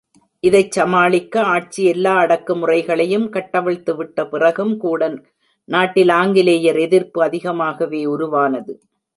இதைச் 0.43 0.71
சமாளிக்க 0.71 1.43
ஆட்சி 1.47 1.83
எல்லா 1.83 2.13
அடக்குமுறைகளையும் 2.21 3.27
கட்டவிழ்த்து 3.29 3.95
விட்ட 3.95 4.25
பிறகும் 4.25 4.77
கூட 4.77 5.01
நாட்டில் 5.69 6.09
ஆங்கிலேயர் 6.09 6.79
எதிர்ப்பு 6.79 7.21
அதிகமாகவே 7.23 8.05
உருவானது. 8.05 8.73